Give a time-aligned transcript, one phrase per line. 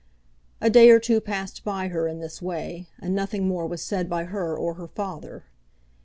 [0.59, 4.09] A day or two passed by her in this way, and nothing more was said
[4.09, 5.43] by her or her father.